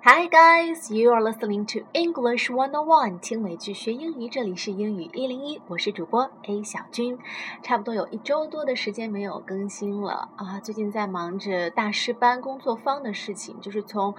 [0.00, 7.18] Hi guys, you are listening to English One on One，听美剧学英语，这里是英语一零一，我是主播 A 小军。
[7.62, 14.14] 差不多有一周多的时间没有更新了啊，最近在忙着大师班工作坊的事情，就是从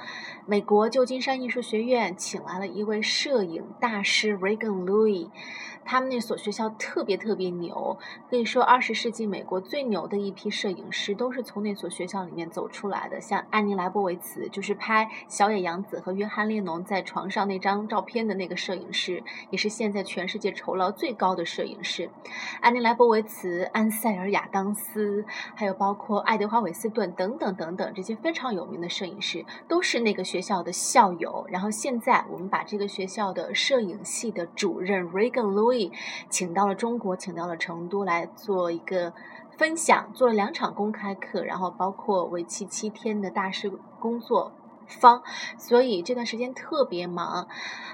[0.45, 5.29] 美国旧金山艺术学院请来了一位摄影大师 Regan Louis。
[5.85, 7.97] 他们那所学校特别特别牛，
[8.29, 13.19] 可以说二十世纪美国最牛的一批摄影师都是从那所学校里面走出来的。
[13.19, 22.09] 像安妮莱博维茨，就是拍小野杨子和约翰列侬在床上那张照片的那个摄影师，也是现在全世界酬劳最高的摄影师。
[22.59, 25.23] 安妮莱博维茨、安塞尔亚当斯，
[25.53, 31.45] 还有包括爱德华韦斯顿等等等等这些非常有名的摄影师，都是那个学校的校友。
[31.49, 35.91] 然后现在我们把这个学校的摄影系的主任 Regan Louis。
[36.29, 39.13] 请到了中国，请到了成都来做一个
[39.57, 44.51] 分享，做了两场公开课，然后包括为期七天的大师工作。
[44.89, 45.23] 方，
[45.57, 47.47] 所以这段时间特别忙，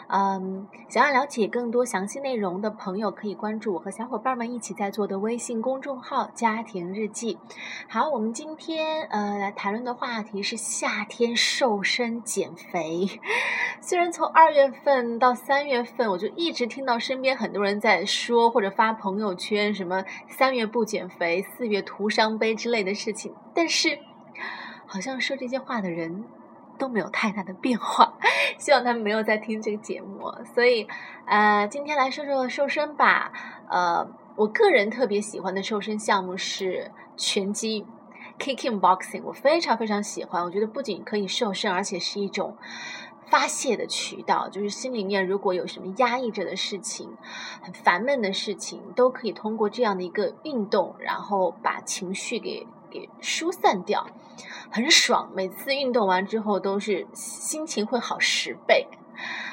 [0.07, 7.37] 嗯，想要了解更多详细内容的朋友，可以关注我和小伙伴们一起在做的微信公众号“家庭日记”。
[7.87, 13.07] 好，我们今天呃来谈论的话题是夏天瘦身减肥。
[13.81, 23.99] 虽然从二月份到三月份，我就一直听到身边很多人在说或者发朋友圈什么三月不减肥，四月徒伤悲之类的事情，但是
[24.87, 26.23] 好像说这些话的人。
[26.77, 28.13] 都没有太大的变化，
[28.57, 30.31] 希望他们没有在听这个节目。
[30.53, 30.87] 所以，
[31.25, 33.31] 呃，今天来说说瘦身吧。
[33.69, 37.85] 呃，我个人特别喜欢的瘦身项目是拳击
[38.37, 40.43] ，kicking boxing，我非常非常喜欢。
[40.43, 42.55] 我觉得不仅可以瘦身，而且是一种
[43.27, 44.47] 发泄的渠道。
[44.49, 47.15] 就是心里面如果有什么压抑着的事情、
[47.61, 52.67] 很烦闷的事情，都可以通过这样的一个运动，然后把情绪给。
[53.21, 54.05] 疏散掉，
[54.69, 55.31] 很爽。
[55.33, 58.87] 每次运动完之后，都是心情会好十倍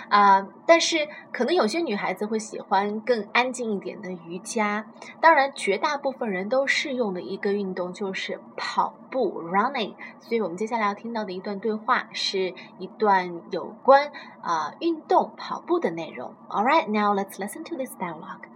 [0.08, 0.46] 啊！
[0.66, 4.84] 但是可能有些女孩子会喜欢更安静一点的瑜伽。
[5.20, 9.94] 当然，绝大部分人都适用的一个运动就是跑步 （running）。
[10.20, 14.10] 所以我们接下来要听到的一段对话，是一段有关
[14.42, 16.34] 啊运动跑步的内容。
[16.48, 18.50] All right, now let's listen to this dialogue.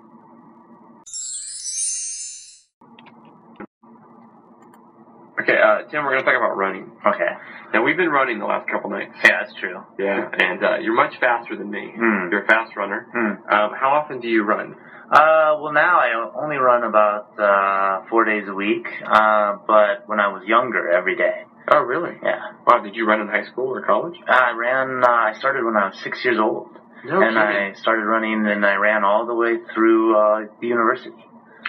[5.46, 6.90] Okay, uh, Tim, we're going to talk about running.
[7.06, 7.30] Okay.
[7.72, 9.14] Now, we've been running the last couple nights.
[9.22, 9.78] Yeah, that's true.
[9.96, 11.92] Yeah, and uh, you're much faster than me.
[11.94, 12.32] Hmm.
[12.32, 13.06] You're a fast runner.
[13.12, 13.46] Hmm.
[13.46, 14.74] Um, how often do you run?
[15.08, 16.10] Uh, well, now I
[16.42, 18.88] only run about uh, four days a week.
[19.06, 21.44] Uh, but when I was younger, every day.
[21.70, 22.16] Oh, really?
[22.24, 22.42] Yeah.
[22.66, 24.18] Wow, did you run in high school or college?
[24.26, 25.04] I ran.
[25.04, 26.70] Uh, I started when I was six years old,
[27.04, 27.38] No and kidding.
[27.38, 31.14] I started running, and I ran all the way through uh, the university.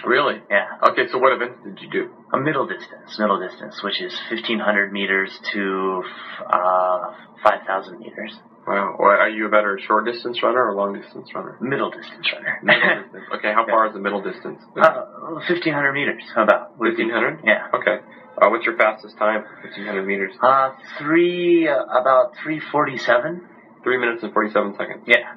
[0.06, 0.40] Really?
[0.50, 0.66] Yeah.
[0.90, 2.10] Okay, so what events did you do?
[2.32, 6.02] A middle distance, middle distance, which is 1,500 meters to
[6.46, 8.34] uh, 5,000 meters.
[8.66, 8.96] Wow.
[8.98, 11.56] Or are you a better short distance runner or long distance runner?
[11.60, 12.58] Middle distance runner.
[12.62, 13.24] Middle distance.
[13.38, 13.74] Okay, how Yeah.
[13.74, 14.60] far is the middle distance?
[14.76, 16.22] Uh, 1,500 meters.
[16.34, 16.78] How about?
[16.78, 17.40] 1500?
[17.44, 17.66] Yeah.
[17.74, 18.04] Okay.
[18.40, 19.42] Uh, what's your fastest time?
[19.64, 20.32] 1500 meters.
[20.42, 23.40] Uh, three, uh, about 347.
[23.82, 25.02] Three minutes and 47 seconds.
[25.06, 25.32] Yeah.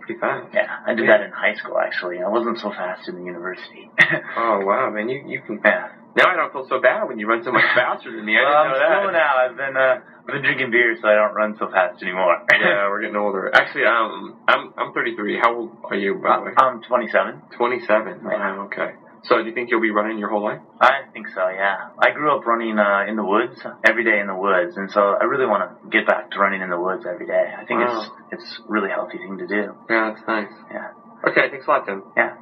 [0.00, 0.48] Pretty fast.
[0.54, 0.68] Yeah.
[0.86, 2.18] I did that in high school, actually.
[2.22, 3.90] I wasn't so fast in the university.
[4.36, 5.08] Oh, wow, man.
[5.08, 5.60] You, you can.
[5.64, 5.88] yeah.
[6.16, 8.36] Now I don't feel so bad when you run so much faster than me.
[8.36, 9.12] I Well, I'm didn't know slow that.
[9.12, 9.32] now.
[9.36, 12.36] I've been, uh, I've been drinking beer, so I don't run so fast anymore.
[12.52, 13.50] yeah, we're getting older.
[13.54, 15.38] Actually, um, I'm I'm 33.
[15.40, 16.52] How old are you, by the way?
[16.56, 17.42] I'm 27.
[17.56, 18.20] 27.
[18.22, 18.28] Yeah.
[18.28, 18.92] Wow, okay.
[19.23, 20.61] So do you think you'll be running your whole life?
[20.79, 21.89] I think so, yeah.
[21.99, 25.17] I grew up running uh, in the woods, every day in the woods, and so
[25.19, 27.53] I really want to get back to running in the woods every day.
[27.57, 28.05] I think Wow.
[28.31, 29.75] it's it's a really healthy thing to do.
[29.89, 30.53] Yeah, that's nice.
[30.71, 30.93] Yeah.
[31.27, 32.03] Okay, thanks a lot, Tim.
[32.15, 32.37] Yeah.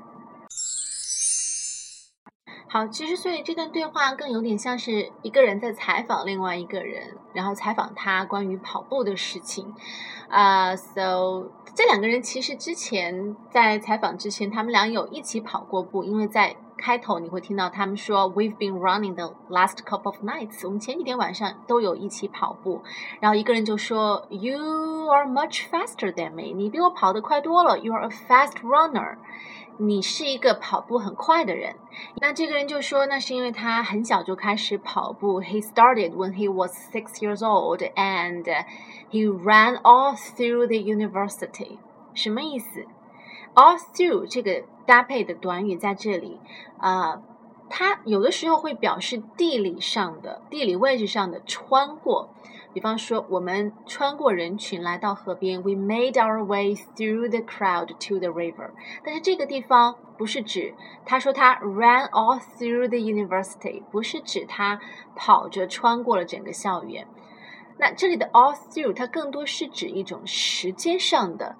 [2.67, 9.73] 好，其实所以这段对话更有点像是一个人在采访另外一个人，然后采访他关于跑步的事情。
[10.27, 22.82] 啊、s o 这两个人其实之前在采访之前，他们俩有一起跑过步，因为在 开头你会听到他们说 "We've been running the last couple of nights"，我们前几天晚上都有一起跑步。
[23.20, 24.56] 然后一个人就说 "You
[25.10, 29.16] are much faster than me"，你比我跑得快多了，You are a fast runner。
[29.76, 31.76] 你是一个跑步很快的人。
[32.20, 35.40] 那这个人就说，那是因为他很小就开始跑步。
[35.40, 38.44] He started when he was six years old, and
[39.10, 41.78] he ran all through the university。
[42.12, 42.84] 什么意思
[43.54, 46.40] ？All through 这个搭配的短语在这里，
[46.78, 47.22] 啊、
[47.68, 52.30] 它有的时候会表示地理上的、地理位置上的穿过。
[52.72, 58.70] 比方说，我们穿过人群来到河边，We made our way through the crowd to the river。
[59.04, 60.74] 但是这个地方不是指
[61.04, 64.80] 他说他 ran all through the university，不是指他
[65.16, 67.08] 跑着穿过了整个校园。
[67.76, 71.56] 那这里的 all through 它更多是指一种时间上的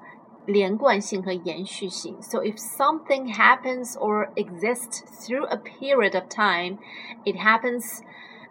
[0.47, 2.17] 连贯性和延续性。
[2.21, 6.79] So if something happens or exists through a period of time,
[7.25, 8.01] it happens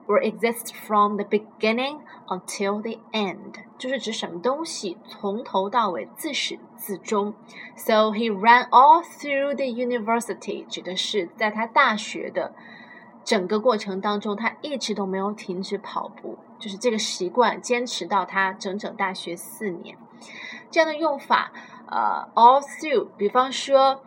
[0.08, 7.34] or exists from the beginning until the end，就是指什么东西从头到尾自始至终。
[7.76, 12.56] So he ran all through the university，指的是在他大学的
[13.24, 19.96] 整个过程当中，他一直都没有停止跑步，就是这个习惯坚持到他整整大学四年。
[20.72, 21.52] 这样的用法，
[21.90, 24.02] 呃，all through，比方说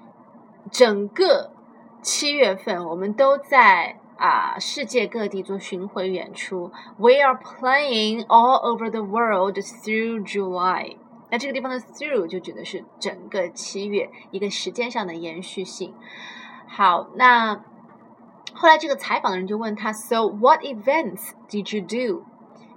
[0.70, 1.52] 整个
[2.00, 3.98] 七月份我们都在。
[4.18, 6.70] 啊，世界各地做巡回演出。
[6.96, 10.96] We are playing all over the world through July。
[11.28, 15.92] 那这个地方的 through 就指的是整个七月一个时间上的延续性。
[16.68, 17.64] 好，那
[18.54, 22.24] 后来这个采访的人就问他，So what events did you do？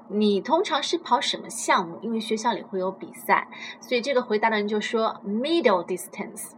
[0.07, 1.99] 你通常是跑什么项目？
[2.01, 3.47] 因为学校里会有比赛，
[3.79, 6.51] 所以这个回答的人就说 middle distance，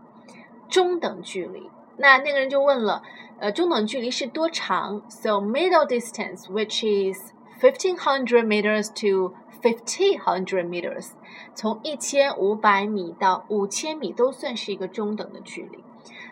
[0.70, 1.70] 中等距离。
[1.98, 3.02] 那那个人就问了。
[3.40, 11.10] 呃，中等距离是多长？So middle distance, which is fifteen hundred meters to fifteen hundred meters，
[11.54, 15.84] 从一千五百米到五千米都算是一个中等的距离。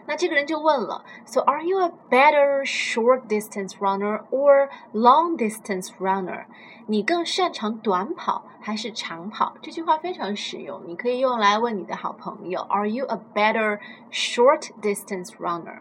[0.08, 6.46] 那这个人就问了，So are you a better short distance runner or long distance runner？
[6.88, 9.56] 你更擅长短跑还是长跑？
[9.62, 13.80] 这句话非常实用，你可以用来问你的好朋友：Are you a better
[14.12, 15.80] short distance runner？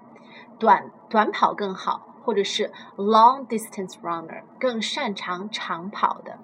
[0.59, 6.38] 短短跑更好，或者是 long distance runner 更擅长长跑的，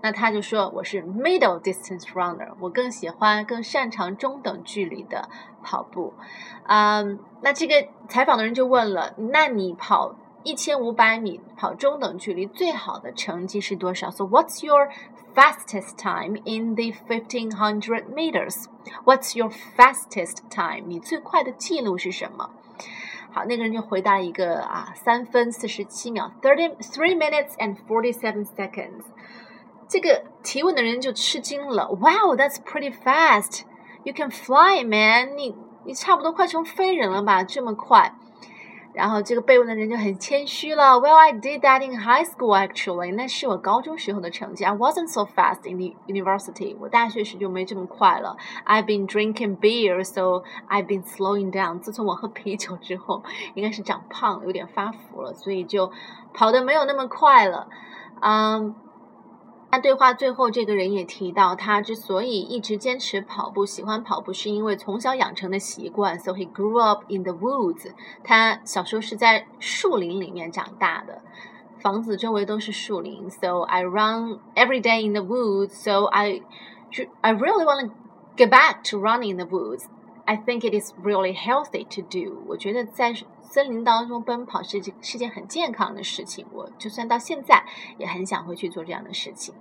[0.00, 5.28] 那他就说我是 middle distance runner，我更喜欢更擅长中等距离的
[5.62, 6.14] 跑步。
[6.66, 10.14] 嗯，那这个采访的人就问了，那你跑
[10.44, 14.90] 一千五百米跑中等距离最好的成绩是多少？So what's your
[15.34, 20.84] fastest time in the fifteen hundred meters？What's your fastest time？
[20.86, 22.50] 你最快的记录是什么？
[23.30, 29.04] 好，那个人就回答一个啊，三分四十七秒，thirty three minutes and forty seven seconds。
[29.86, 33.62] 这个提问的人就吃惊了，Wow, that's pretty fast.
[34.04, 35.36] You can fly, man.
[35.36, 35.54] 你
[35.84, 37.42] 你差不多快成飞人了吧？
[37.42, 38.14] 这么快。
[38.98, 40.98] 然后这个被问的人就很谦虚了。
[40.98, 43.14] Well, I did that in high school actually.
[43.14, 44.64] 那是我高中时候的成绩。
[44.64, 46.76] I wasn't so fast in the university.
[46.80, 48.36] 我大学时就没这么快了。
[48.66, 51.78] I've been drinking beer, so I've been slowing down.
[51.78, 53.22] 自从我喝啤酒之后，
[53.54, 55.92] 应该是长胖了，有点发福了，所以就
[56.34, 57.68] 跑得没有那么快了。
[58.20, 58.74] 嗯。
[59.70, 66.18] 那对话最后，这个人也提到，他之所以一直坚持跑步，喜欢跑步，是因为从小养成的习惯。
[66.18, 67.92] So he grew up in the woods。
[68.24, 71.20] 他小时候是在树林里面长大的，
[71.80, 73.28] 房子周围都是树林。
[73.30, 75.74] So I run every day in the woods.
[75.74, 76.40] So I,
[77.20, 77.94] I really want to
[78.38, 79.84] get back to running in the woods.
[80.28, 82.44] I think it is really healthy to do。
[82.46, 87.64] 我觉得在森林当中奔跑是件是件很健康的事情，我就算到现在
[87.96, 89.54] 也很想回去做这样的事情。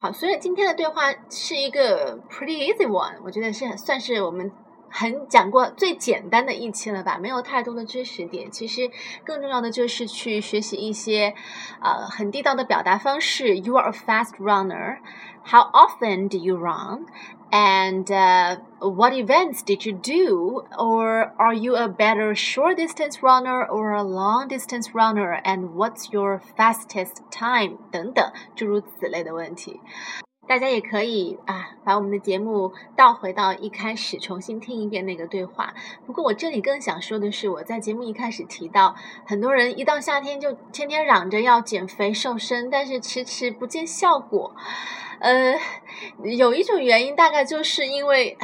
[0.00, 4.50] 好，所以今天的对话是一个 pretty easy one，我觉得是算是我们
[4.88, 8.50] 很讲过最简单的一期了吧，没有太多的知识点。
[8.50, 8.90] 其实
[9.22, 11.34] 更重要的就是去学习一些
[11.82, 13.58] 呃很地道的表达方式。
[13.58, 15.00] You are a fast runner.
[15.46, 17.04] How often do you run?
[17.53, 20.67] And uh, what events did you do?
[20.77, 25.41] Or are you a better short distance runner or a long distance runner?
[25.43, 27.79] And what's your fastest time?
[27.91, 29.79] 等等，诸如此类的问题。
[30.46, 35.74] 大家也可以啊，把我们的节目倒回到一开始，重新听一遍那个对话。
[36.06, 44.54] 不过我这里更想说的是，我在节目一开始提到，很多人一到夏天就天天嚷着要减肥瘦身，但是迟迟不见效果。
[45.20, 45.58] 呃，
[46.22, 48.36] 有一种原因，大概就是因为，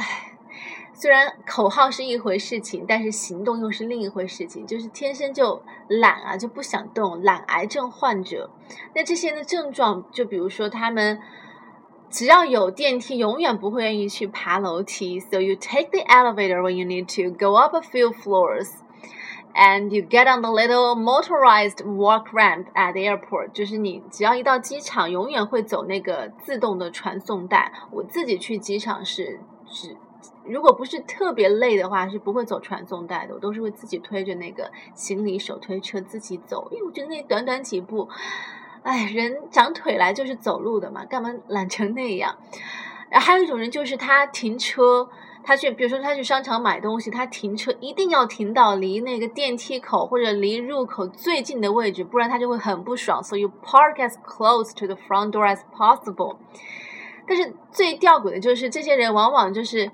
[0.93, 4.65] 虽然口号是一回事情，但是行动又是另一回事情。
[4.65, 8.49] 就是天生就懒啊，就不想动，懒癌症患者。
[8.95, 11.21] 那这些的症状，就比如说他们
[12.11, 15.19] 只要有电梯，永远不会愿意去爬楼梯。
[15.19, 18.69] So you take the elevator when you need to go up a few floors.
[19.53, 27.73] And you get on the little motorized walk ramp at the airport，就是你只要一到机场，永远会走那个自动的传送带。
[27.91, 29.97] 我自己去机场是只，
[30.45, 33.33] 如果不是特别累的话，是不会走传送带的。
[33.33, 38.07] 我都是会自己推着那个行李手推车自己走，因为我觉得那短短几步，
[38.83, 42.37] 哎，人长腿来就是走路的嘛，干嘛懒成那样？
[43.09, 45.09] 然后还有一种人就是他停车。
[45.43, 53.23] 他去，比如说他去商场买东西，他停车一定要停到离那个电梯口或者离入口最近的位置，不然他就会很不爽。
[53.23, 56.35] So you park as close to the front door as possible。
[57.27, 59.91] 但是最吊诡的就是，这些人往往就是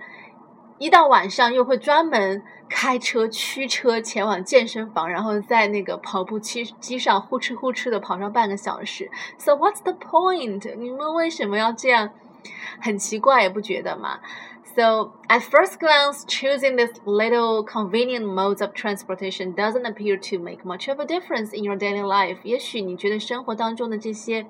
[0.77, 9.09] 一到晚上又会专门开车驱车前往健身房，然后在那个跑步机机上呼哧呼哧的跑上半个小时。
[9.37, 10.75] So what's the point？
[10.75, 12.11] 你们为什么要这样？
[12.79, 14.19] 很奇怪，也不觉得吗
[14.75, 20.87] ？So, at first glance, choosing this little convenient modes of transportation doesn't appear to make much
[20.87, 22.37] of a difference in your daily life.
[22.43, 24.45] 也许你觉得生活当中的这些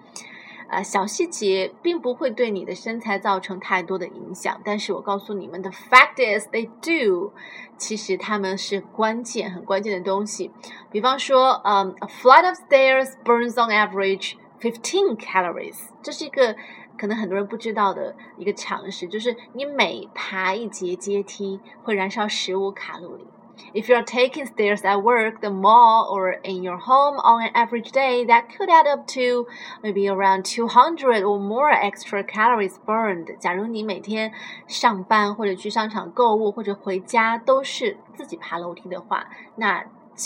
[0.69, 7.33] 呃小细节并不会对你的身材造成太多的影响，但是我告诉你们，the fact is they do，
[7.77, 10.51] 其实他们是关键，很关键的东西。
[10.91, 16.55] 比方说，嗯、，a flight of stairs burns on average fifteen calories，这是一个
[16.97, 23.25] 可能很多人不知道的一个常识，就是你每爬一节阶梯会燃烧十五卡路里。
[23.74, 27.90] If you are taking stairs at work, the mall, or in your home on an average
[27.90, 29.46] day, that could add up to
[29.82, 33.38] maybe around 200 or more extra calories burned.
[33.38, 34.32] 假如你每天
[34.66, 39.26] 上班或者去商场购物或者回家都是自己爬楼梯的话，
[39.56, 39.84] 那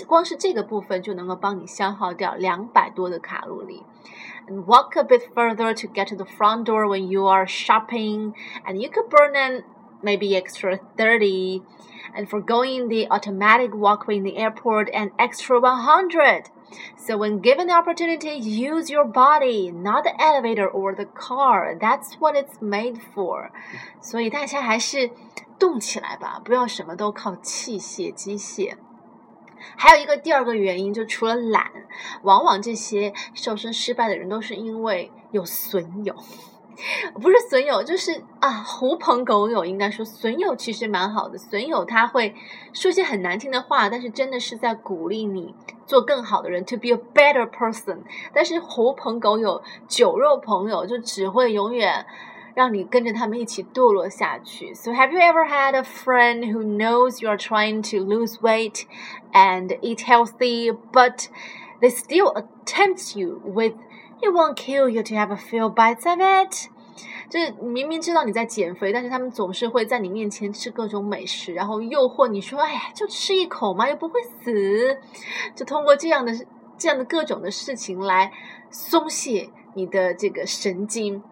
[0.08, 3.84] 光是这个部分就能够帮你消耗掉两百多的卡路里。
[4.48, 8.34] And walk a bit further to get to the front door when you are shopping,
[8.64, 9.64] and you could burn an
[10.02, 11.62] maybe extra 30
[12.14, 16.44] and for going the automatic walkway in the airport an extra 100
[16.96, 22.14] so when given the opportunity use your body not the elevator or the car that's
[22.18, 23.50] what it's made for
[24.00, 25.10] 所以大家还是
[25.58, 28.76] 动起来吧不要什么都靠器械机械
[29.76, 31.70] 还有一个第二个原因，就除了懒，
[32.22, 36.14] 往往这些瘦身失败的人都是因为有损友，
[37.21, 39.63] 不是损友，就是啊狐朋狗友。
[39.65, 42.35] 应该说损友其实蛮好的，损友他会
[42.73, 45.53] 说些很难听的话，但是真的是在鼓励你
[45.85, 47.99] 做更好的人，to be a better person。
[48.33, 52.05] 但是狐朋狗友、酒肉朋友就只会永远。
[52.53, 54.73] 让你跟着他们一起堕落下去。
[54.73, 58.83] So have you ever had a friend who knows you are trying to lose weight
[59.31, 61.29] and eat healthy, but
[61.79, 62.33] they still
[62.65, 63.75] tempt you with
[64.21, 66.69] "It won't kill you to have a few bites of it"？
[67.29, 74.99] 就是明明知道你在减肥，但是他们总是会在你面前吃各种美食，然后诱惑你说：“哎呀，就吃一口嘛，又不会死。”
[75.55, 76.33] 就通过这样的
[76.77, 78.31] 这样的各种的事情来
[78.69, 81.23] 松懈你的这个神经。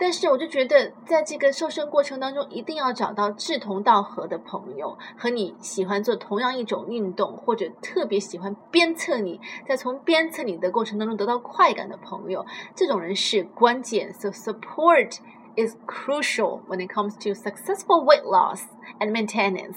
[0.00, 12.44] 但是我就觉得，在这个瘦身过程当中，一定要找到志同道合的朋友，和你喜欢做同样一种运动，或者特别喜欢鞭策你，在从鞭策你的过程当中得到快感的朋友，
[12.74, 14.12] 这种人是关键。
[14.12, 15.18] So support
[15.56, 18.64] is crucial when it comes to successful weight loss
[19.00, 19.76] and maintenance.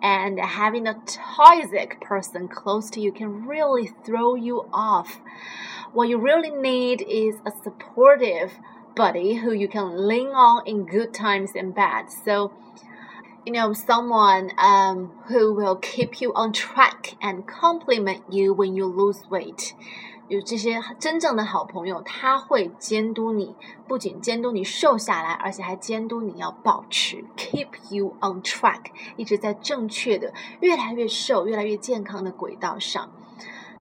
[0.00, 5.20] And having a toxic person close to you can really throw you off.
[5.92, 8.52] What you really need is a supportive
[8.96, 12.10] buddy who you can lean on in good times and bad.
[12.10, 12.52] So,
[13.44, 18.86] you know, someone um, who will keep you on track and compliment you when you
[18.86, 19.72] lose weight.
[20.28, 23.54] 有这些真正的好朋友，他会监督你，
[23.86, 28.84] 不仅监督你瘦下来，而且还监督你要保持 keep you on track，
[29.16, 33.10] 一直在正确的、越来越瘦、越来越健康的轨道上。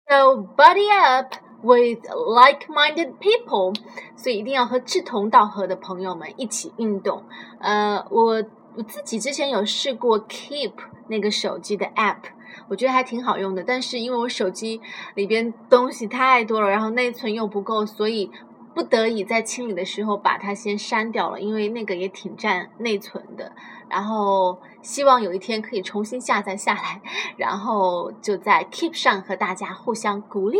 [0.08, 3.75] So buddy up With like-minded people，
[4.17, 7.23] 所以一定要和志同道合的朋友们一起运动。
[7.61, 8.45] 呃，我
[8.77, 10.73] 我自己之前有试过 Keep
[11.09, 12.23] 那个手机的 app，
[12.69, 13.63] 我觉得还挺好用的。
[13.63, 14.81] 但是因为我手机
[15.15, 18.31] 里边东西太多了，然后内存又不够，所以
[18.75, 23.53] 不得已在清理的时候把它先删掉了，因为那个也挺占内存的。
[23.89, 27.03] 然后希望有一天可以重新下载下来，
[27.37, 30.59] 然后就在 Keep 上和大家互相鼓励。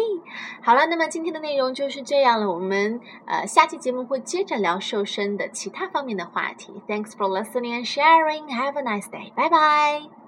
[0.61, 2.51] 好了，那么今天的内容就是这样了。
[2.51, 6.75] 我们呃下期节目会接着聊瘦身的其他方面的话题。
[6.87, 8.49] Thanks for listening and sharing.
[8.55, 9.33] Have a nice day.
[9.35, 10.22] Bye bye.